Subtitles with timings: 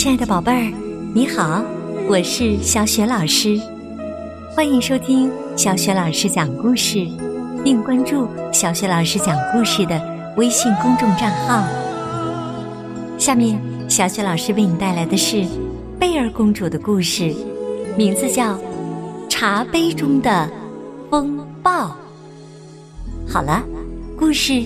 [0.00, 0.72] 亲爱的宝贝儿，
[1.12, 1.62] 你好，
[2.08, 3.60] 我是小雪老师，
[4.56, 7.06] 欢迎收听小雪老师讲故事，
[7.62, 10.00] 并关注小雪老师讲故事的
[10.38, 11.62] 微信公众账号。
[13.18, 13.60] 下面，
[13.90, 15.44] 小雪老师为你带来的是
[15.98, 17.34] 贝儿公主的故事，
[17.94, 18.54] 名字叫
[19.28, 20.50] 《茶杯中的
[21.10, 21.88] 风暴》。
[23.28, 23.62] 好了，
[24.18, 24.62] 故事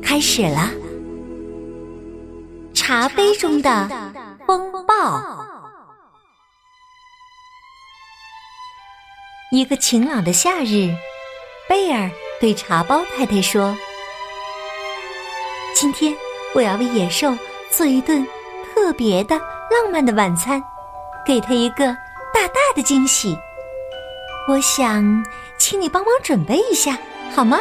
[0.00, 0.70] 开始了。
[2.80, 3.90] 茶杯中的
[4.46, 5.44] 风暴。
[9.52, 10.88] 一个晴朗的夏日，
[11.68, 13.76] 贝尔对茶包太太说
[15.76, 16.16] ：“今天
[16.54, 17.36] 我要为野兽
[17.70, 18.26] 做一顿
[18.74, 20.60] 特别的、浪漫的晚餐，
[21.26, 21.84] 给他一个
[22.32, 23.38] 大大的惊喜。
[24.48, 25.22] 我想
[25.58, 26.96] 请你帮忙准备一下，
[27.36, 27.58] 好吗？”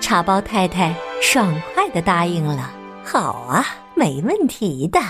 [0.00, 2.77] 茶包太太爽快的答应了。
[3.10, 3.64] 好啊，
[3.96, 5.00] 没问题的。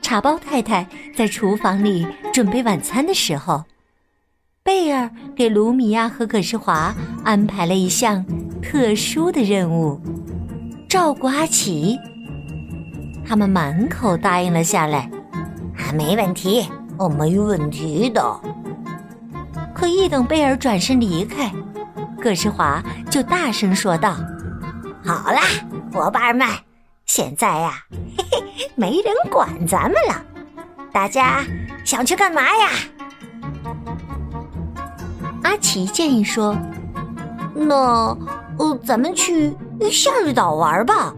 [0.00, 3.62] 茶包太太在厨房里准备晚餐的时候，
[4.62, 8.24] 贝尔给卢米亚和葛世华安排了一项
[8.62, 10.00] 特殊的任务——
[10.88, 11.98] 照顾阿奇。
[13.22, 15.10] 他们满口答应了下来
[15.76, 18.40] ：“啊没问题，哦，没问题的。”
[19.74, 21.52] 可一等贝尔转身离开，
[22.22, 24.16] 葛世华就大声说道。
[25.06, 25.42] 好啦，
[25.92, 26.44] 伙伴们，
[27.04, 27.84] 现在呀，
[28.18, 28.24] 嘿
[28.56, 30.20] 嘿，没人管咱们了。
[30.92, 31.44] 大家
[31.84, 32.70] 想去干嘛呀？
[35.44, 36.56] 阿奇建议说
[37.54, 38.18] ：“那，
[38.58, 39.56] 呃，咱们去
[39.92, 41.14] 夏日岛玩吧。”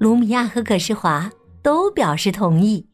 [0.00, 1.30] 卢米亚和葛世华
[1.62, 2.88] 都表示同意。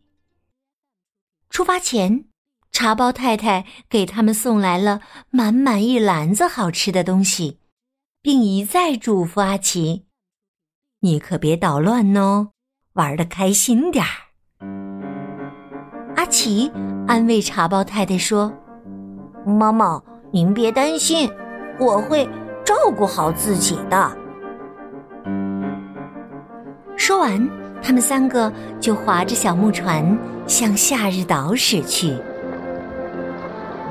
[1.48, 2.24] 出发前，
[2.72, 7.59] 茶包太太给他们送来了满满一篮子好吃的东西。
[8.22, 10.04] 并一再嘱咐阿奇
[11.00, 12.48] ：“你可别捣乱哦，
[12.92, 14.10] 玩的开心点儿。”
[16.16, 16.70] 阿奇
[17.06, 18.52] 安慰茶包太太说
[19.46, 21.30] ：“妈妈，您别担心，
[21.78, 22.28] 我会
[22.62, 24.16] 照顾好自己的。”
[26.98, 27.48] 说完，
[27.80, 32.14] 他们三个就划着小木船向夏日岛驶去，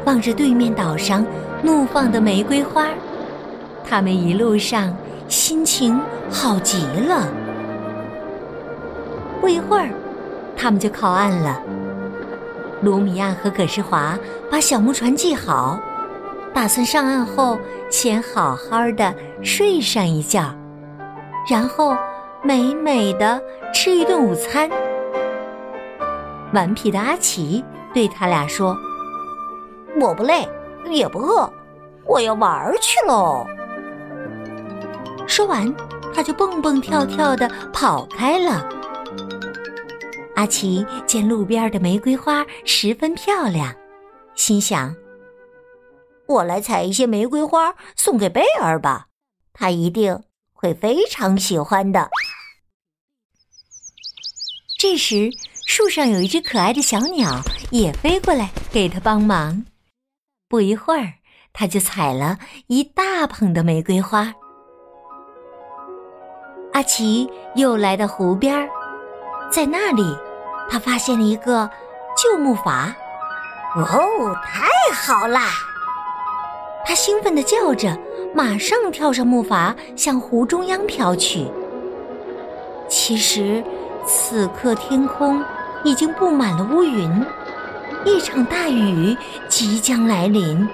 [0.06, 1.26] 望着对面岛上
[1.64, 2.88] 怒放的玫瑰花。
[3.88, 4.96] 他们一路上
[5.28, 7.28] 心情好极了。
[9.42, 9.90] 不一会儿，
[10.56, 11.62] 他们就靠岸了。
[12.82, 14.18] 卢米亚和葛世华
[14.50, 15.80] 把小木船系好，
[16.54, 17.60] 打算上岸后
[17.90, 20.54] 先好好的睡上一觉，
[21.50, 21.96] 然后
[22.42, 23.42] 美美的
[23.74, 24.70] 吃一顿午餐。
[26.54, 27.64] 顽皮的阿奇
[27.94, 28.76] 对他俩说
[30.02, 30.48] ：“我不累，
[30.90, 31.52] 也不饿，
[32.06, 33.46] 我要玩去喽。”
[35.30, 35.74] 说完，
[36.14, 38.68] 他就蹦蹦跳跳的跑开了。
[40.36, 43.74] 阿奇见路边的玫瑰花十分漂亮，
[44.36, 44.96] 心想
[46.28, 49.08] ：“我来采一些玫瑰花送给贝尔吧，
[49.54, 50.20] 他一定
[50.52, 52.10] 会非常喜欢的。”
[54.80, 55.30] 这时，
[55.68, 59.64] 树上有一只可爱的小鸟也飞过来给他帮忙。
[60.48, 61.14] 不一会儿，
[61.54, 64.34] 他就采了一大捧的玫瑰花。
[66.80, 68.70] 阿奇又来到湖边儿，
[69.52, 70.18] 在那里，
[70.70, 71.70] 他发现了一个
[72.16, 72.88] 旧木筏。
[73.76, 75.42] 哦，太好啦！
[76.86, 78.00] 他兴奋地叫着，
[78.34, 81.52] 马上跳上木筏，向湖中央飘去。
[82.88, 83.62] 其实，
[84.06, 85.44] 此刻天空
[85.84, 87.26] 已经布满了乌云，
[88.06, 89.18] 一场大雨
[89.50, 90.66] 即将来临。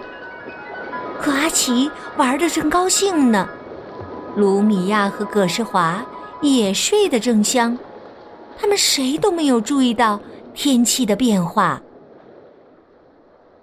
[1.20, 3.50] 可阿奇玩的正高兴呢。
[4.36, 6.04] 卢米亚和葛世华
[6.42, 7.78] 也睡得正香，
[8.60, 10.20] 他们谁都没有注意到
[10.54, 11.82] 天气的变化。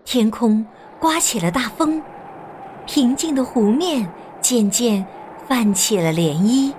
[0.04, 0.64] 天空
[0.98, 2.02] 刮起了大风，
[2.86, 4.10] 平静的湖面
[4.40, 5.04] 渐渐
[5.46, 6.72] 泛起了涟漪，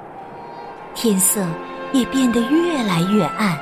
[0.96, 1.46] 天色
[1.92, 3.58] 也变得越来越暗。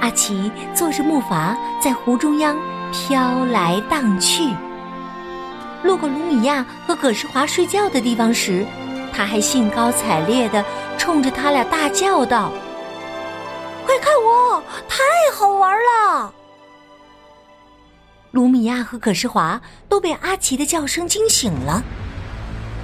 [0.00, 2.56] 阿奇坐着木筏在湖中央
[2.90, 4.48] 飘来荡去。
[5.84, 8.66] 路过卢米亚和葛世华睡觉的地方时，
[9.12, 10.64] 他还兴高采烈地
[10.96, 12.50] 冲着他俩大叫道
[13.84, 14.96] ：“快看我，太
[15.36, 16.32] 好玩了！”
[18.32, 21.84] 卢米亚和葛世华都被阿奇的叫声惊醒了。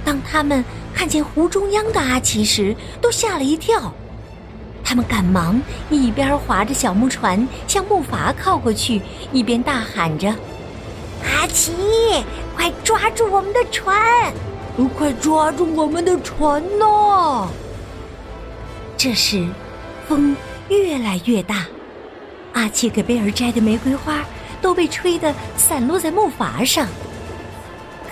[0.05, 0.63] 当他们
[0.93, 3.91] 看见湖中央的阿奇时，都吓了一跳。
[4.83, 5.59] 他们赶忙
[5.89, 9.01] 一边划着小木船向木筏靠过去，
[9.31, 10.29] 一边大喊着。
[11.23, 11.71] 阿奇，
[12.61, 14.31] 快抓住我们的船！
[14.95, 17.47] 快抓住我们的船呐！
[18.95, 19.47] 这时，
[20.07, 20.35] 风
[20.69, 21.65] 越来越大，
[22.53, 24.23] 阿奇给贝尔摘的玫瑰花
[24.61, 26.87] 都被吹得散落在木筏上。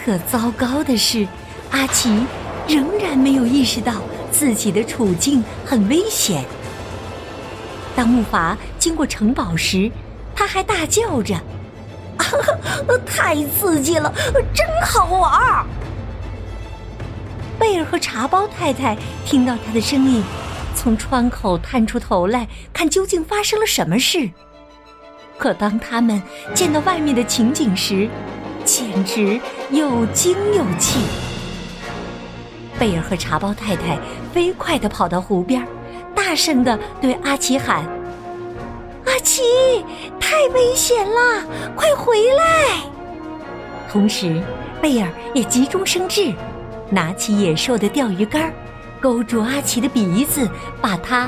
[0.04, 1.28] 可糟糕的是，
[1.70, 2.10] 阿奇
[2.68, 4.02] 仍然没有意识到
[4.32, 6.44] 自己的处境很危险。
[7.96, 9.92] 当木筏经过城堡时，
[10.36, 11.40] 他还大叫着
[13.06, 14.14] ：“太刺激了，
[14.54, 15.66] 真好玩儿！”
[17.60, 20.24] 贝尔和茶包太太听到他的声音，
[20.76, 24.30] 从窗口探出头来看究竟发生了什么事。
[25.38, 26.22] 可当他们
[26.54, 28.10] 见到外面的情景时，
[28.64, 29.40] 简直
[29.72, 31.00] 又惊又气。
[32.78, 34.00] 贝尔和茶包太太
[34.34, 35.66] 飞快地跑到湖边，
[36.16, 37.84] 大声地对阿奇喊
[39.10, 39.42] ：“阿奇，
[40.20, 41.44] 太危险了，
[41.76, 42.80] 快回来！”
[43.92, 44.40] 同时，
[44.80, 46.32] 贝尔也急中生智。
[46.92, 48.54] 拿起野兽的钓鱼竿，
[49.02, 50.48] 勾住阿奇的鼻子，
[50.80, 51.28] 把他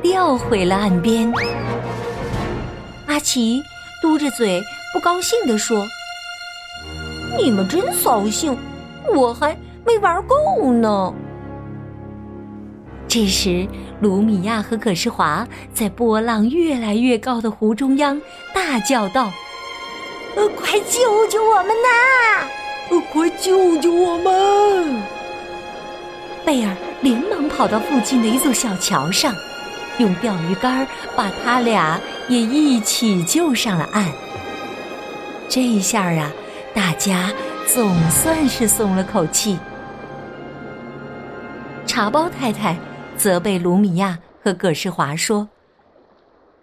[0.00, 1.32] 钓回了岸边。
[3.06, 3.60] 阿奇
[4.00, 4.62] 嘟着嘴，
[4.92, 5.84] 不高兴地说
[7.36, 8.56] ：“你们真扫兴，
[9.12, 11.12] 我还没玩够呢。”
[13.08, 13.66] 这时，
[14.00, 18.20] 卢米亚和葛世华在波浪越来越高的湖中央
[18.54, 19.32] 大叫道
[20.36, 22.48] ：“呃，快救救我们呐！”
[22.90, 25.02] 呃快救救我们！
[26.44, 29.34] 贝尔连忙跑到附近的一座小桥上，
[29.98, 30.86] 用钓鱼竿
[31.16, 34.06] 把他俩也一起救上了岸。
[35.48, 36.30] 这一下啊，
[36.74, 37.32] 大家
[37.66, 39.58] 总算是松了口气。
[41.86, 42.76] 茶包太太
[43.16, 45.48] 责备卢米亚和葛世华说：“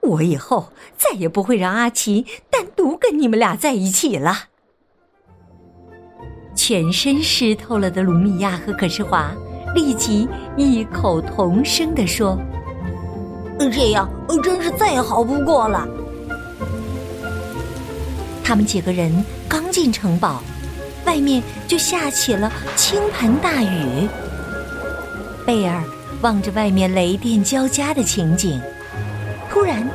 [0.01, 4.45] 我以后再也不会让阿奇单独跟你们俩在一起了。”
[6.55, 9.31] 全身湿透了的卢米亚和葛世华
[9.73, 12.37] 立即异口同声地说
[13.71, 14.07] ：“这样
[14.43, 15.87] 真是再好不过了。”
[18.43, 20.41] 他们几个人刚进城堡，
[21.05, 24.07] 外面就下起了倾盆大雨。
[25.45, 25.83] 贝尔
[26.23, 28.59] 望着外面雷电交加的情景，
[29.51, 29.87] 突然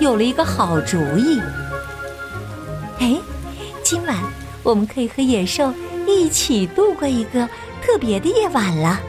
[0.00, 1.40] 有了一个好主意
[2.98, 3.16] ：“哎，
[3.84, 4.16] 今晚
[4.64, 5.72] 我们可以和野兽。”
[6.06, 7.48] 一起度过一个
[7.80, 9.00] 特别的夜晚了。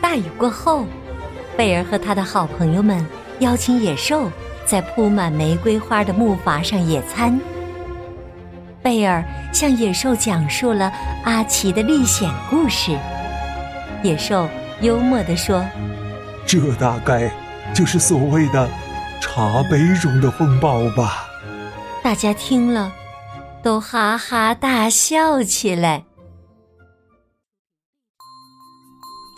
[0.00, 0.84] 大雨过后，
[1.56, 3.06] 贝尔和他的好朋友们
[3.38, 4.28] 邀请野兽
[4.66, 7.38] 在铺满玫瑰花的木筏上野餐。
[8.82, 9.22] 贝尔
[9.52, 10.92] 向野兽讲述了
[11.22, 12.98] 阿奇的历险故事。
[14.02, 14.48] 野兽
[14.80, 15.64] 幽默地说
[16.46, 17.32] ：“这大概
[17.74, 18.68] 就是所谓的
[19.20, 21.26] 茶杯中的风暴吧。”
[22.02, 22.92] 大家听了。
[23.62, 26.04] 都哈哈大笑起来。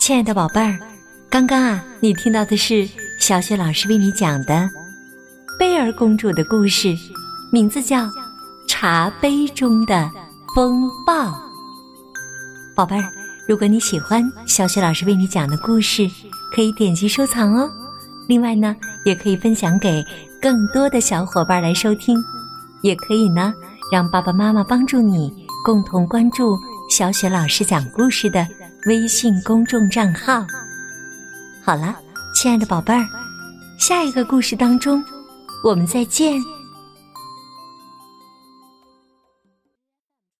[0.00, 0.78] 亲爱的宝贝儿，
[1.28, 2.88] 刚刚啊，你听到的是
[3.20, 4.66] 小雪老师为你讲的
[5.58, 6.94] 贝尔公主的故事，
[7.52, 7.98] 名字叫
[8.66, 10.10] 《茶杯中的
[10.54, 11.12] 风暴》。
[12.74, 13.04] 宝贝儿，
[13.46, 16.08] 如果你喜欢小雪老师为你讲的故事，
[16.54, 17.70] 可以点击收藏哦。
[18.26, 18.74] 另外呢，
[19.04, 20.02] 也可以分享给
[20.40, 22.16] 更多的小伙伴来收听，
[22.82, 23.52] 也可以呢。
[23.92, 25.30] 让爸爸妈妈帮助你
[25.62, 26.58] 共同关注
[26.90, 28.48] 小雪老师讲故事的
[28.86, 30.44] 微信公众账号。
[31.62, 31.94] 好了，
[32.34, 33.06] 亲爱的宝贝儿，
[33.78, 35.04] 下一个故事当中，
[35.62, 36.53] 我们再见。